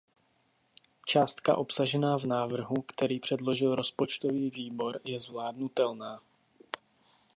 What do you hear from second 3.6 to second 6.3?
Rozpočtový výbor, je zvládnutelná.